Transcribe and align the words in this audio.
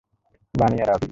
বানি 0.53 0.77
আর 0.81 0.89
আভি? 0.89 0.99